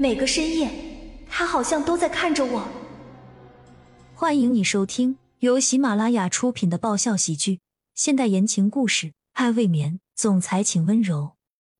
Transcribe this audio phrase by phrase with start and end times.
[0.00, 0.70] 每个深夜，
[1.28, 2.66] 他好像都在看着我。
[4.14, 7.60] 欢迎你收听由喜马拉雅出品的爆笑喜剧、
[7.94, 11.32] 现代言情故事《爱未眠》，总裁请温柔。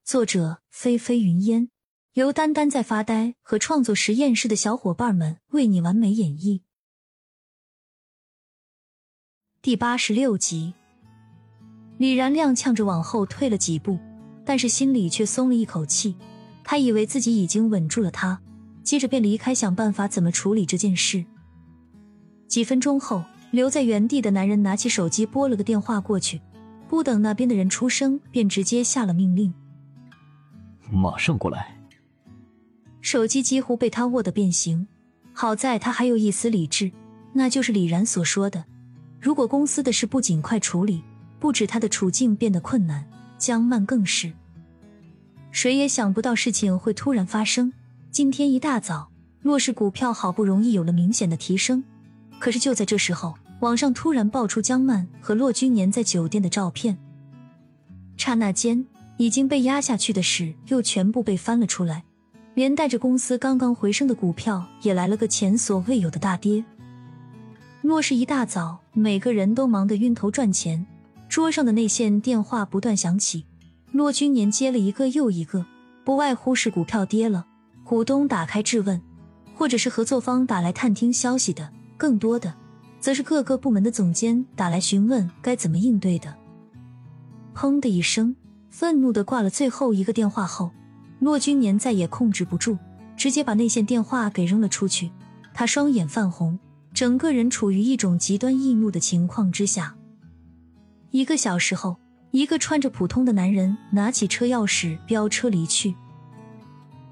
[0.04, 1.70] 作者：菲菲云烟，
[2.12, 6.60] 由丹丹在发呆和创作实验室的小伙伴们为你完美演绎。
[9.62, 10.74] 第八十六集，
[11.96, 13.98] 李然踉跄着往后退了几步，
[14.44, 16.14] 但是心里却松了一口气。
[16.64, 18.40] 他以为自己已经稳住了他，
[18.82, 21.24] 接着便离开，想办法怎么处理这件事。
[22.46, 26.40] 几分钟后，留在原地的男人拿起手机拨了个电话过去，
[26.88, 29.52] 不等那边的人出声，便直接下了命令
[30.90, 31.76] ：“马上过来。”
[33.00, 34.86] 手机几乎被他握得变形。
[35.32, 36.90] 好在他还有一丝理智，
[37.32, 38.64] 那就是李然所说的。
[39.20, 41.02] 如果公司的事不尽快处理，
[41.38, 43.06] 不止他的处境变得困难，
[43.38, 44.32] 江曼更是。
[45.52, 47.72] 谁也想不到事情会突然发生。
[48.10, 49.10] 今天一大早，
[49.42, 51.84] 洛氏股票好不容易有了明显的提升，
[52.38, 56.98] 可是就在这时候，网上突然爆出江曼和骆君年在酒店的照片。
[58.16, 58.84] 刹那间，
[59.16, 62.04] 已经被压下去的事又全部被翻了出来，
[62.54, 66.64] 连带着公司刚刚回升的股票也来了个前所未有的大跌。
[67.80, 70.86] 若是一大早，每个人都忙得晕头转钱，
[71.28, 73.46] 桌上的内线电话不断响起，
[73.92, 75.66] 骆君年接了一个又一个，
[76.04, 77.46] 不外乎是股票跌了，
[77.84, 79.00] 股东打开质问，
[79.54, 82.54] 或者是合作方打来探听消息的，更多的
[83.00, 86.34] 则是各个部门的总监打来询问该怎么应对的。
[87.54, 88.36] 砰的一声，
[88.70, 90.70] 愤怒的挂了最后一个电话后，
[91.18, 92.78] 骆君年再也控制不住，
[93.16, 95.10] 直接把内线电话给扔了出去，
[95.52, 96.58] 他双眼泛红。
[96.92, 99.94] 整个人处于一种极端易怒的情况之下。
[101.12, 101.96] 一个小时后，
[102.32, 105.94] 一个穿着普通的男人拿起车钥匙飙车离去。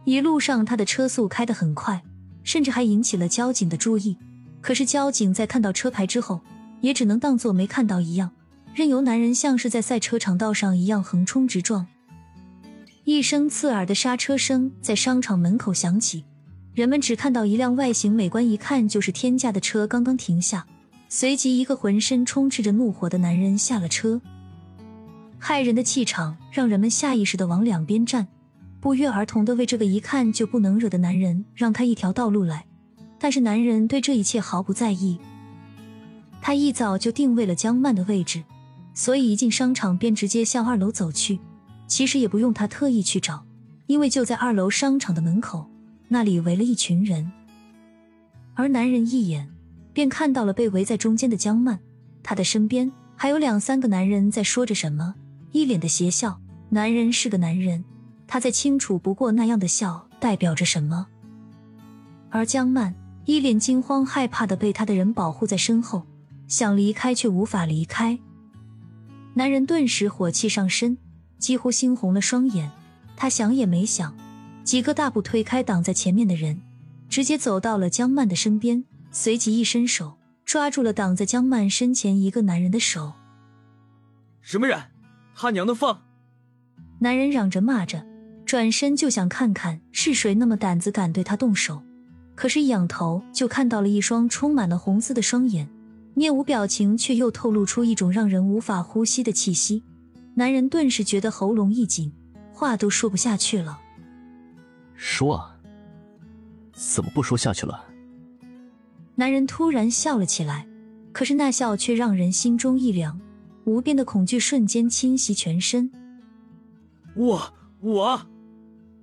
[0.04, 2.02] 一路上，他的车速开得很快，
[2.44, 4.16] 甚至还引起了交警的注意。
[4.60, 6.40] 可是，交警在看到车牌之后，
[6.80, 8.30] 也只能当作没看到一样，
[8.74, 11.86] 任由男人像是在赛车场道上一样横冲直撞。
[13.04, 16.24] 一声刺耳的刹车声在商场门口响起。
[16.74, 20.64] 人们只看到一辆外形美观、一看就是天价的车刚刚停下，
[21.08, 24.20] 随即一个浑身充斥着怒火的男人下了车。
[25.40, 28.26] 骇人的气场让人们下意识的往两边站，
[28.80, 32.66] 不约而同的为这个一看就不能惹的男人让开一条道路来。
[33.18, 35.18] 但是男人对这一切毫不在意，
[36.40, 38.44] 他一早就定位了江曼的位置，
[38.94, 41.40] 所以一进商场便直接向二楼走去。
[41.86, 43.44] 其实也不用他特意去找，
[43.86, 45.68] 因为就在二楼商场的门口。
[46.08, 47.30] 那里围了一群人，
[48.54, 49.50] 而男人一眼
[49.92, 51.80] 便看到了被围在中间的江曼，
[52.22, 55.14] 他的身边还有两三个男人在说着什么，
[55.58, 56.40] 一脸的邪笑。
[56.70, 57.84] 男人是个男人，
[58.28, 61.08] 他再清楚不过那样的笑代表着什么。
[62.30, 66.06] 而江曼一脸惊慌害怕的被他的人保护在身后，
[66.46, 68.18] 想离开却无法离开。
[69.34, 70.96] 男人顿时火气上身，
[71.38, 72.70] 几乎猩红了双眼，
[73.16, 74.14] 他想也没想。
[74.62, 76.60] 几个大步推开挡在前面的人，
[77.08, 83.14] 直接走到了江曼的身边，随即一伸手抓住了挡在江曼身前一个男人的手。
[84.42, 84.78] 什么人？
[85.40, 86.02] 他娘的放！
[86.98, 88.04] 男人嚷着骂着，
[88.44, 91.80] 转身就想看看是谁那么胆子敢对他动手，
[92.34, 95.68] 可是，一仰头就看到了一双充满了红丝的双眼，
[96.14, 99.84] 面无表情，却又透露出一种让人无法呼吸的气息。
[100.34, 102.12] 男人顿时觉得喉咙一紧，
[102.52, 103.78] 话都说不下去了。
[104.96, 105.56] 说啊，
[106.72, 107.84] 怎么不说下去了？
[109.14, 110.66] 男人突然笑了起来，
[111.12, 113.20] 可是那笑却让人心中一凉，
[113.68, 115.92] 无边的恐惧瞬间侵袭全身。
[117.14, 118.26] 我我，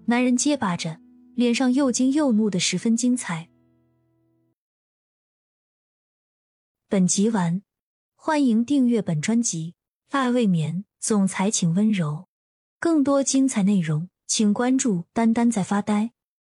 [0.06, 1.00] 男人结巴着，
[1.36, 3.48] 脸上又惊又怒的十分精彩。
[6.90, 7.62] 本集完，
[8.16, 9.76] 欢迎订阅本专辑
[10.18, 12.28] 《爱未眠》，总裁请温柔。
[12.80, 14.10] 更多精彩内容。
[14.28, 16.12] 请关注“丹丹在发呆”。